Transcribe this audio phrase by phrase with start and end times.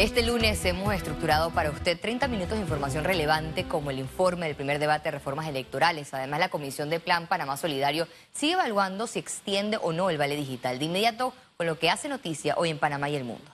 [0.00, 4.56] Este lunes hemos estructurado para usted 30 minutos de información relevante como el informe del
[4.56, 6.12] primer debate de reformas electorales.
[6.12, 10.34] Además, la Comisión de Plan Panamá Solidario sigue evaluando si extiende o no el vale
[10.34, 10.80] digital.
[10.80, 13.48] De inmediato, con lo que hace noticia hoy en Panamá y el mundo.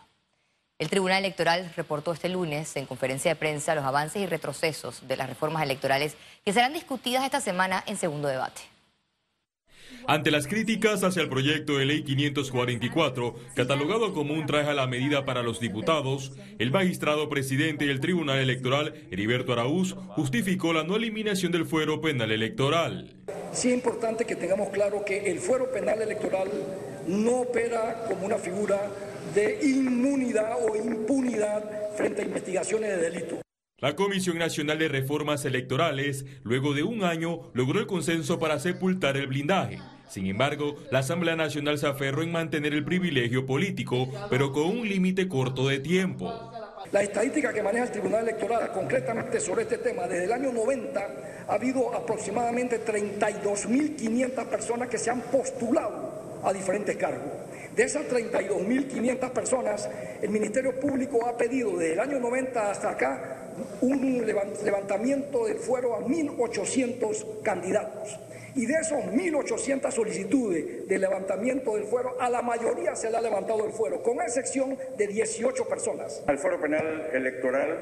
[0.79, 5.19] El Tribunal Electoral reportó este lunes en conferencia de prensa los avances y retrocesos de
[5.19, 8.63] las reformas electorales que serán discutidas esta semana en segundo debate.
[10.07, 14.87] Ante las críticas hacia el proyecto de ley 544, catalogado como un traje a la
[14.87, 20.97] medida para los diputados, el magistrado presidente del Tribunal Electoral, Heriberto Araúz, justificó la no
[20.97, 23.15] eliminación del fuero penal electoral.
[23.53, 26.49] Sí es importante que tengamos claro que el fuero penal electoral
[27.07, 28.91] no opera como una figura
[29.35, 33.50] de inmunidad o impunidad frente a investigaciones de delito.
[33.81, 39.17] La Comisión Nacional de Reformas Electorales, luego de un año, logró el consenso para sepultar
[39.17, 39.79] el blindaje.
[40.07, 44.87] Sin embargo, la Asamblea Nacional se aferró en mantener el privilegio político, pero con un
[44.87, 46.31] límite corto de tiempo.
[46.93, 51.47] La estadística que maneja el Tribunal Electoral concretamente sobre este tema, desde el año 90
[51.49, 57.33] ha habido aproximadamente 32.500 personas que se han postulado a diferentes cargos.
[57.75, 59.89] De esas 32.500 personas,
[60.21, 63.40] el Ministerio Público ha pedido desde el año 90 hasta acá
[63.81, 68.19] un levantamiento del fuero a 1.800 candidatos.
[68.55, 73.21] Y de esos 1.800 solicitudes de levantamiento del fuero, a la mayoría se le ha
[73.21, 76.23] levantado el fuero, con excepción de 18 personas.
[76.27, 77.79] Al fuero penal electoral,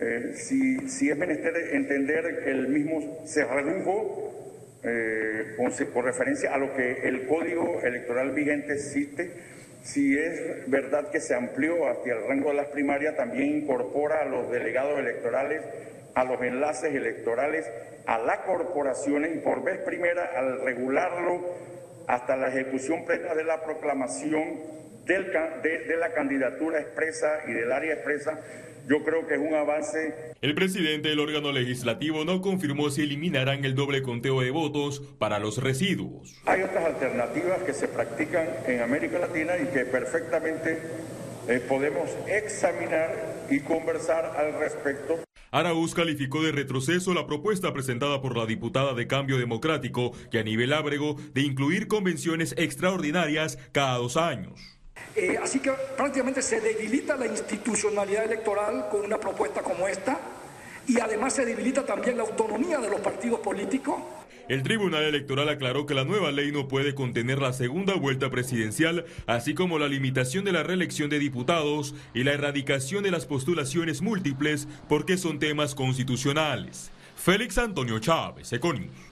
[0.00, 4.28] eh, si, si, es menester entender el mismo se redujo
[4.84, 5.56] eh,
[5.92, 9.32] por referencia a lo que el código electoral vigente existe,
[9.82, 14.24] si es verdad que se amplió hacia el rango de las primarias, también incorpora a
[14.24, 15.62] los delegados electorales,
[16.14, 17.66] a los enlaces electorales,
[18.06, 21.54] a las corporaciones y por vez primera al regularlo
[22.06, 28.38] hasta la ejecución plena de la proclamación de la candidatura expresa y del área expresa
[28.88, 30.34] yo creo que es un avance.
[30.40, 35.38] El presidente del órgano legislativo no confirmó si eliminarán el doble conteo de votos para
[35.38, 36.34] los residuos.
[36.46, 40.78] Hay otras alternativas que se practican en América Latina y que perfectamente
[41.48, 45.20] eh, podemos examinar y conversar al respecto.
[45.50, 50.42] Araúz calificó de retroceso la propuesta presentada por la diputada de Cambio Democrático, que a
[50.42, 54.77] nivel ábrego, de incluir convenciones extraordinarias cada dos años.
[55.16, 60.18] Eh, así que prácticamente se debilita la institucionalidad electoral con una propuesta como esta
[60.86, 63.96] y además se debilita también la autonomía de los partidos políticos.
[64.48, 69.04] El Tribunal Electoral aclaró que la nueva ley no puede contener la segunda vuelta presidencial,
[69.26, 74.00] así como la limitación de la reelección de diputados y la erradicación de las postulaciones
[74.00, 76.90] múltiples porque son temas constitucionales.
[77.14, 79.07] Félix Antonio Chávez, Econius.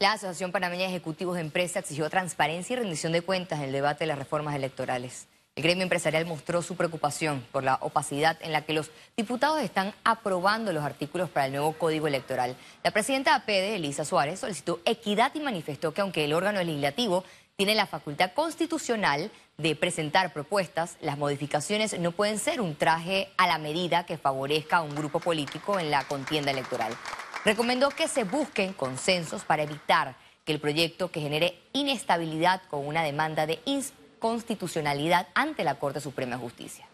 [0.00, 3.72] La Asociación Panameña de Ejecutivos de Empresa exigió transparencia y rendición de cuentas en el
[3.72, 5.26] debate de las reformas electorales.
[5.56, 9.92] El gremio empresarial mostró su preocupación por la opacidad en la que los diputados están
[10.04, 12.54] aprobando los artículos para el nuevo código electoral.
[12.84, 17.24] La presidenta de APD, Elisa Suárez, solicitó equidad y manifestó que aunque el órgano legislativo
[17.56, 23.48] tiene la facultad constitucional de presentar propuestas, las modificaciones no pueden ser un traje a
[23.48, 26.96] la medida que favorezca a un grupo político en la contienda electoral.
[27.44, 33.02] Recomendó que se busquen consensos para evitar que el proyecto que genere inestabilidad con una
[33.02, 36.86] demanda de inconstitucionalidad ante la Corte Suprema de Justicia.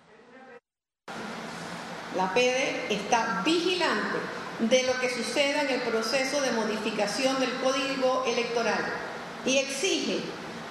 [2.16, 4.18] La PD está vigilante
[4.60, 8.84] de lo que suceda en el proceso de modificación del Código Electoral
[9.46, 10.20] y exige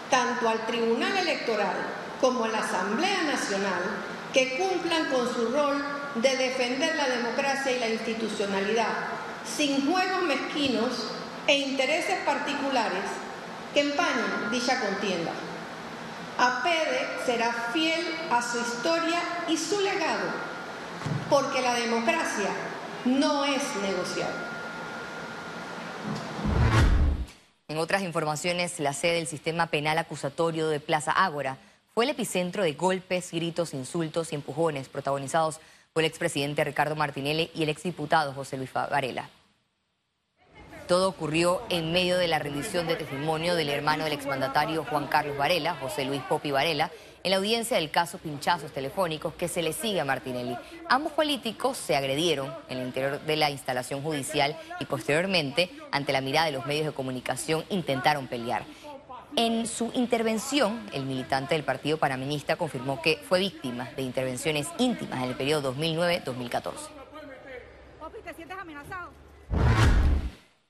[0.09, 1.75] tanto al Tribunal Electoral
[2.21, 3.81] como a la Asamblea Nacional
[4.33, 5.83] que cumplan con su rol
[6.15, 8.87] de defender la democracia y la institucionalidad
[9.45, 11.11] sin juegos mezquinos
[11.47, 13.03] e intereses particulares
[13.73, 15.31] que empañen dicha contienda.
[16.37, 20.29] APEDE será fiel a su historia y su legado,
[21.29, 22.49] porque la democracia
[23.05, 24.53] no es negociable.
[27.67, 31.57] En otras informaciones, la sede del sistema penal acusatorio de Plaza Ágora
[31.93, 35.59] fue el epicentro de golpes, gritos, insultos y empujones protagonizados
[35.93, 39.29] por el expresidente Ricardo Martinelli y el exdiputado José Luis Varela.
[40.87, 45.37] Todo ocurrió en medio de la rendición de testimonio del hermano del exmandatario Juan Carlos
[45.37, 46.91] Varela, José Luis Popi Varela,
[47.23, 50.57] en la audiencia del caso Pinchazos Telefónicos que se le sigue a Martinelli.
[50.89, 56.19] Ambos políticos se agredieron en el interior de la instalación judicial y posteriormente, ante la
[56.19, 58.65] mirada de los medios de comunicación, intentaron pelear.
[59.35, 65.23] En su intervención, el militante del Partido Panameñista confirmó que fue víctima de intervenciones íntimas
[65.23, 66.73] en el periodo 2009-2014.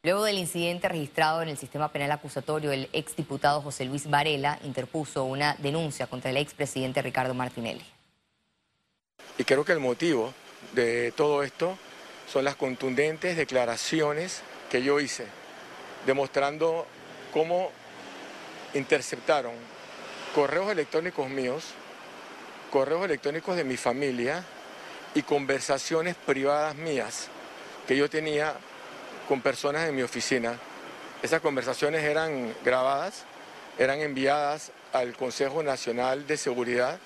[0.04, 5.26] Luego del incidente registrado en el sistema penal acusatorio, el exdiputado José Luis Varela interpuso
[5.26, 7.84] una denuncia contra el expresidente Ricardo Martinelli.
[9.38, 10.34] Y creo que el motivo
[10.74, 11.78] de todo esto
[12.32, 15.28] son las contundentes declaraciones que yo hice,
[16.06, 16.88] demostrando
[17.34, 17.72] cómo
[18.74, 19.54] interceptaron
[20.34, 21.66] correos electrónicos míos,
[22.72, 24.44] correos electrónicos de mi familia
[25.14, 27.28] y conversaciones privadas mías
[27.88, 28.56] que yo tenía
[29.28, 30.58] con personas en mi oficina.
[31.22, 33.26] Esas conversaciones eran grabadas,
[33.78, 37.00] eran enviadas al Consejo Nacional de Seguridad.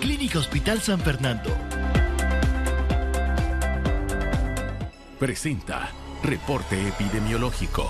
[0.00, 1.56] Clínica Hospital San Fernando.
[5.18, 5.92] Presenta
[6.22, 7.88] Reporte Epidemiológico.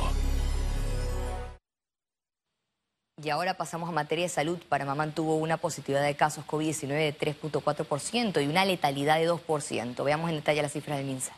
[3.23, 4.59] Y ahora pasamos a materia de salud.
[4.69, 10.05] Panamá mantuvo una positividad de casos COVID-19 de 3.4% y una letalidad de 2%.
[10.05, 11.33] Veamos en detalle las cifras del MINSA.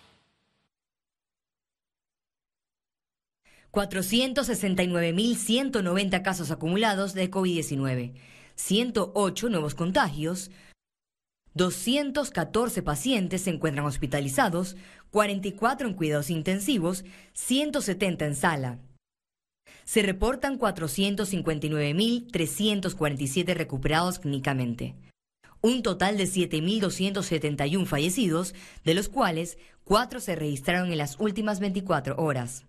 [3.71, 8.15] 469.190 casos acumulados de COVID-19,
[8.57, 10.51] 108 nuevos contagios,
[11.55, 14.77] 214 pacientes se encuentran hospitalizados,
[15.11, 18.79] 44 en cuidados intensivos, 170 en sala.
[19.85, 24.95] Se reportan 459.347 recuperados clínicamente.
[25.63, 28.55] Un total de 7.271 fallecidos,
[28.85, 32.65] de los cuales 4 se registraron en las últimas 24 horas.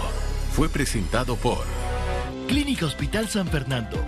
[0.52, 1.64] Fue presentado por
[2.46, 4.04] Clínica Hospital San Fernando.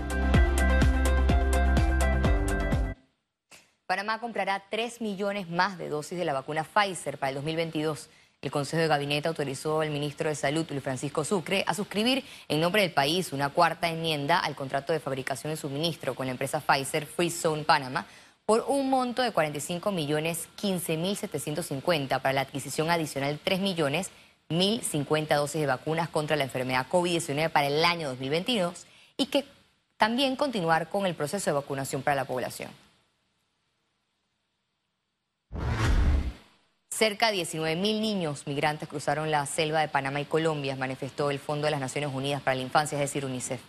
[3.87, 8.11] Panamá comprará 3 millones más de dosis de la vacuna Pfizer para el 2022.
[8.43, 12.61] El Consejo de Gabinete autorizó al ministro de Salud, Luis Francisco Sucre, a suscribir en
[12.61, 16.61] nombre del país una cuarta enmienda al contrato de fabricación y suministro con la empresa
[16.61, 18.07] Pfizer Free Zone Panama
[18.51, 23.61] por un monto de 45 millones 15 mil 750 para la adquisición adicional de 3
[23.61, 24.11] millones
[24.49, 28.87] 1.050 dosis de vacunas contra la enfermedad COVID-19 para el año 2022
[29.17, 29.45] y que
[29.97, 32.73] también continuar con el proceso de vacunación para la población.
[36.91, 41.67] Cerca de 19.000 niños migrantes cruzaron la selva de Panamá y Colombia, manifestó el Fondo
[41.67, 43.61] de las Naciones Unidas para la Infancia, es decir, UNICEF.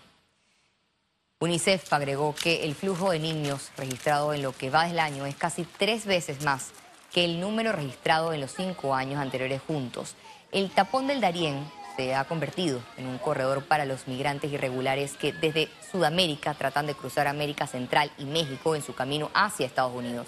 [1.42, 5.36] UNICEF agregó que el flujo de niños registrado en lo que va del año es
[5.36, 6.70] casi tres veces más
[7.12, 10.16] que el número registrado en los cinco años anteriores juntos.
[10.52, 11.66] El tapón del Darién
[11.98, 16.94] se ha convertido en un corredor para los migrantes irregulares que desde Sudamérica tratan de
[16.94, 20.28] cruzar América Central y México en su camino hacia Estados Unidos.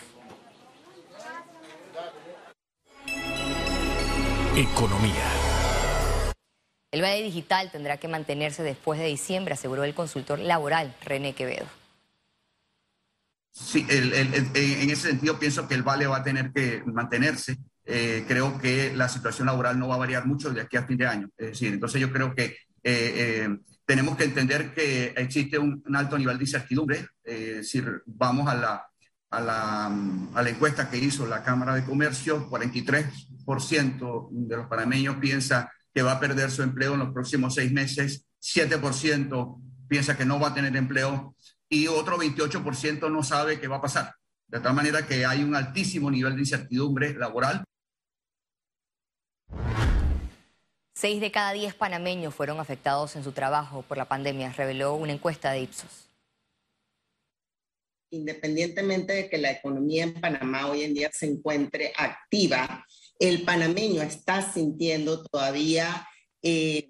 [4.56, 5.33] Economía.
[6.94, 11.66] El Valle Digital tendrá que mantenerse después de diciembre, aseguró el consultor laboral René Quevedo.
[13.52, 18.58] Sí, en ese sentido pienso que el Vale va a tener que mantenerse eh, creo
[18.60, 21.30] que la situación laboral no va a variar mucho de aquí a fin de año.
[21.38, 26.38] Es entonces yo creo que eh, eh, tenemos que entender que existe un, alto nivel
[26.38, 27.08] de incertidumbre.
[27.64, 28.90] si vamos a, la,
[29.30, 29.42] a
[30.42, 36.14] la encuesta que hizo la Cámara de Comercio, 43% de los panameños piensa que va
[36.14, 40.54] a perder su empleo en los próximos seis meses, 7% piensa que no va a
[40.54, 41.36] tener empleo
[41.70, 44.16] y otro 28% no sabe qué va a pasar.
[44.48, 47.64] De tal manera que hay un altísimo nivel de incertidumbre laboral
[51.04, 55.12] Seis de cada diez panameños fueron afectados en su trabajo por la pandemia, reveló una
[55.12, 56.08] encuesta de Ipsos.
[58.14, 62.86] Independientemente de que la economía en Panamá hoy en día se encuentre activa,
[63.18, 66.08] el panameño está sintiendo todavía
[66.44, 66.88] eh,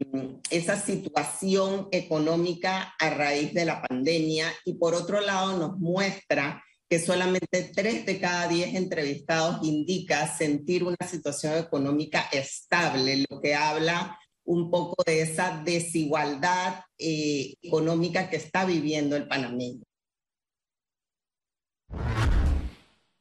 [0.50, 7.00] esa situación económica a raíz de la pandemia y por otro lado nos muestra que
[7.00, 14.20] solamente tres de cada diez entrevistados indica sentir una situación económica estable, lo que habla
[14.44, 19.86] un poco de esa desigualdad eh, económica que está viviendo el panameño.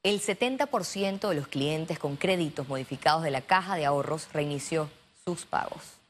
[0.02, 4.90] El 70% de los clientes con créditos modificados de la caja de ahorros reinició
[5.24, 6.02] sus pagos.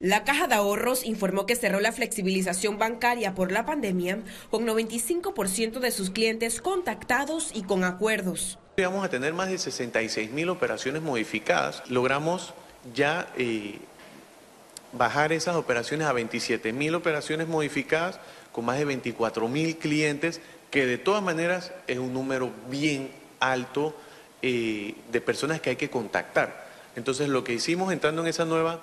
[0.00, 5.80] La Caja de Ahorros informó que cerró la flexibilización bancaria por la pandemia con 95%
[5.80, 8.60] de sus clientes contactados y con acuerdos.
[8.76, 11.82] Vamos a tener más de 66 mil operaciones modificadas.
[11.90, 12.54] Logramos
[12.94, 13.80] ya eh,
[14.92, 18.20] bajar esas operaciones a 27 mil operaciones modificadas
[18.52, 23.10] con más de 24 mil clientes, que de todas maneras es un número bien
[23.40, 23.94] alto
[24.42, 26.68] eh, de personas que hay que contactar.
[26.96, 28.80] Entonces lo que hicimos entrando en esa nueva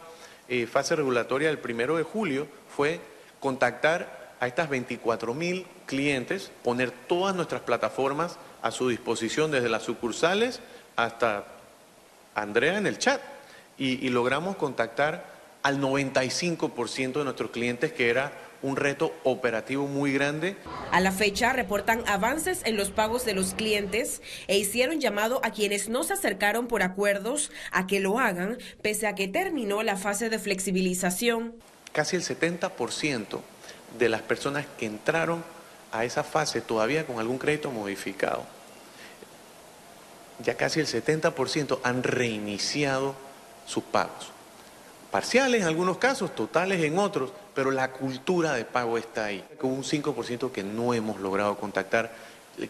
[0.47, 2.99] eh, fase regulatoria del primero de julio fue
[3.39, 9.83] contactar a estas 24 mil clientes, poner todas nuestras plataformas a su disposición, desde las
[9.83, 10.59] sucursales
[10.95, 11.45] hasta
[12.33, 13.21] Andrea en el chat.
[13.77, 15.25] Y, y logramos contactar
[15.61, 18.31] al 95% de nuestros clientes, que era
[18.65, 20.57] un reto operativo muy grande.
[20.91, 25.51] A la fecha reportan avances en los pagos de los clientes e hicieron llamado a
[25.51, 29.97] quienes no se acercaron por acuerdos a que lo hagan, pese a que terminó la
[29.97, 31.53] fase de flexibilización.
[31.93, 33.39] Casi el 70%
[33.99, 35.43] de las personas que entraron
[35.91, 38.45] a esa fase todavía con algún crédito modificado,
[40.43, 43.15] ya casi el 70% han reiniciado
[43.67, 44.34] sus pagos.
[45.11, 49.43] Parciales en algunos casos, totales en otros, pero la cultura de pago está ahí.
[49.59, 52.13] Con un 5% que no hemos logrado contactar,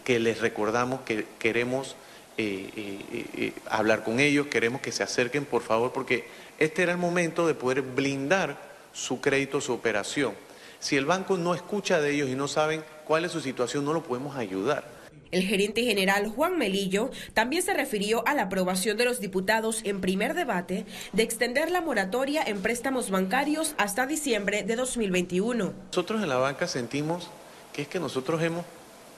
[0.04, 1.96] que les recordamos que queremos
[2.38, 6.28] eh, eh, eh, hablar con ellos, queremos que se acerquen, por favor, porque
[6.58, 8.56] este era el momento de poder blindar
[8.92, 10.34] su crédito, su operación.
[10.78, 13.92] Si el banco no escucha de ellos y no saben cuál es su situación, no
[13.92, 14.95] lo podemos ayudar.
[15.30, 20.00] El gerente general Juan Melillo también se refirió a la aprobación de los diputados en
[20.00, 25.74] primer debate de extender la moratoria en préstamos bancarios hasta diciembre de 2021.
[25.88, 27.28] Nosotros en la banca sentimos
[27.72, 28.64] que es que nosotros hemos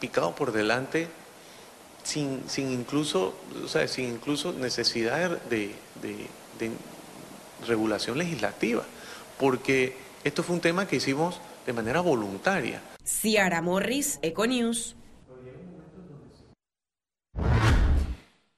[0.00, 1.08] picado por delante
[2.02, 6.70] sin, sin incluso, o sea, sin incluso necesidad de, de
[7.66, 8.84] regulación legislativa,
[9.38, 12.82] porque esto fue un tema que hicimos de manera voluntaria.
[13.04, 14.97] Ciara Morris, Econews.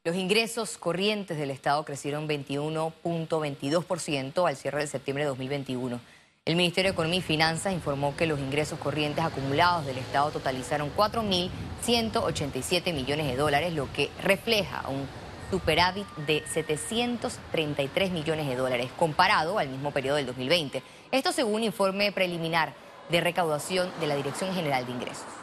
[0.03, 6.01] Los ingresos corrientes del Estado crecieron 21.22% al cierre de septiembre de 2021.
[6.47, 10.91] El Ministerio de Economía y Finanzas informó que los ingresos corrientes acumulados del Estado totalizaron
[10.97, 15.07] 4.187 millones de dólares, lo que refleja un
[15.51, 20.83] superávit de 733 millones de dólares, comparado al mismo periodo del 2020.
[21.13, 22.73] Esto según informe preliminar
[23.11, 25.40] de recaudación de la Dirección General de Ingresos.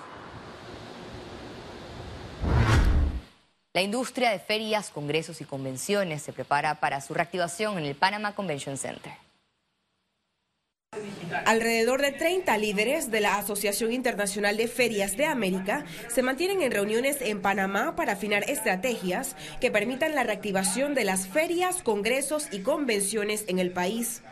[3.78, 8.34] La industria de ferias, congresos y convenciones se prepara para su reactivación en el Panama
[8.34, 9.12] Convention Center.
[11.46, 16.72] Alrededor de 30 líderes de la Asociación Internacional de Ferias de América se mantienen en
[16.72, 22.64] reuniones en Panamá para afinar estrategias que permitan la reactivación de las ferias, congresos y
[22.64, 24.24] convenciones en el país.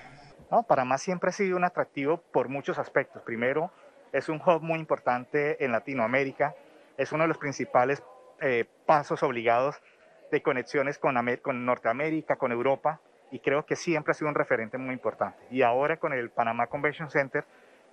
[0.67, 3.21] Panamá siempre ha sido un atractivo por muchos aspectos.
[3.21, 3.69] Primero,
[4.11, 6.55] es un hub muy importante en Latinoamérica,
[6.97, 8.01] es uno de los principales
[8.41, 9.81] eh, pasos obligados
[10.31, 12.99] de conexiones con, con Norteamérica, con Europa,
[13.31, 15.37] y creo que siempre ha sido un referente muy importante.
[15.51, 17.45] Y ahora con el Panamá Convention Center,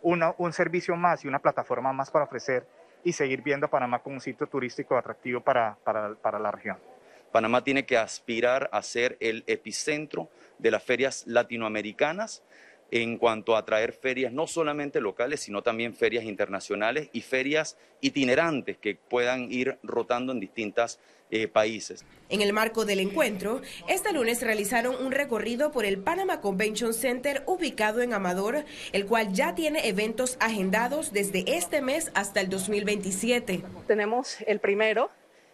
[0.02, 2.66] un servicio más y una plataforma más para ofrecer
[3.04, 6.76] y seguir viendo a Panamá como un sitio turístico atractivo para, para, para la región.
[7.30, 12.42] Panamá tiene que aspirar a ser el epicentro de las ferias latinoamericanas
[12.92, 18.76] en cuanto a atraer ferias no solamente locales, sino también ferias internacionales y ferias itinerantes
[18.76, 22.04] que puedan ir rotando en distintas eh, países.
[22.28, 27.42] En el marco del encuentro, este lunes realizaron un recorrido por el Panama Convention Center
[27.46, 33.62] ubicado en Amador, el cual ya tiene eventos agendados desde este mes hasta el 2027.
[33.86, 35.10] Tenemos el primero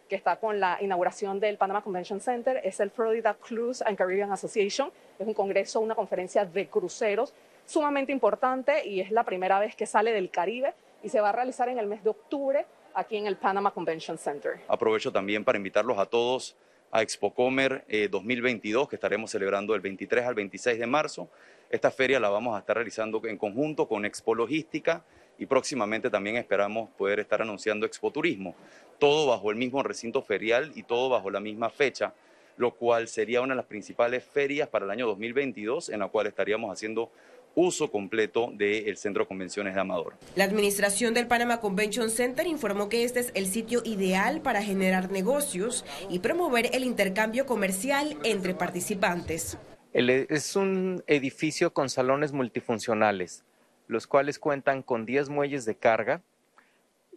[0.08, 4.32] que está con la inauguración del Panama Convention Center, es el Florida Cruise and Caribbean
[4.32, 4.90] Association.
[5.18, 7.34] Es un congreso, una conferencia de cruceros
[7.66, 11.32] sumamente importante y es la primera vez que sale del Caribe y se va a
[11.32, 14.60] realizar en el mes de octubre aquí en el Panama Convention Center.
[14.66, 16.56] Aprovecho también para invitarlos a todos
[16.90, 21.28] a ExpoComer 2022 eh, que estaremos celebrando del 23 al 26 de marzo.
[21.68, 25.04] Esta feria la vamos a estar realizando en conjunto con Expo Logística
[25.38, 28.54] y próximamente también esperamos poder estar anunciando Expo Turismo,
[28.98, 32.12] todo bajo el mismo recinto ferial y todo bajo la misma fecha,
[32.56, 36.26] lo cual sería una de las principales ferias para el año 2022 en la cual
[36.26, 37.10] estaríamos haciendo
[37.54, 40.14] uso completo del Centro de Convenciones de Amador.
[40.36, 45.10] La administración del Panama Convention Center informó que este es el sitio ideal para generar
[45.10, 49.58] negocios y promover el intercambio comercial entre participantes.
[49.92, 53.44] Es un edificio con salones multifuncionales
[53.88, 56.22] los cuales cuentan con 10 muelles de carga,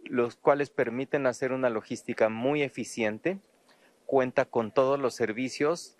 [0.04, 3.38] los cuales permiten hacer una logística muy eficiente,
[4.06, 5.96] cuenta con todos los servicios,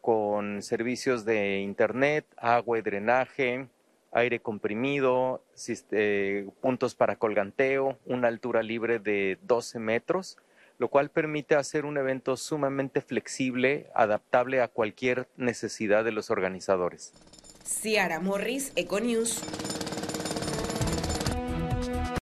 [0.00, 3.68] con servicios de internet, agua y drenaje,
[4.12, 5.44] aire comprimido,
[5.90, 10.38] eh, puntos para colganteo, una altura libre de 12 metros,
[10.78, 17.12] lo cual permite hacer un evento sumamente flexible, adaptable a cualquier necesidad de los organizadores.
[17.64, 19.42] Ciara Morris, Econews.